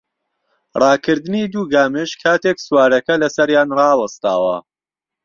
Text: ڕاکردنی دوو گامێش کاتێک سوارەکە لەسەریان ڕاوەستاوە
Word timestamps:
ڕاکردنی 0.81 1.43
دوو 1.53 1.63
گامێش 1.73 2.11
کاتێک 2.23 2.57
سوارەکە 2.65 3.13
لەسەریان 3.23 3.69
ڕاوەستاوە 3.77 4.57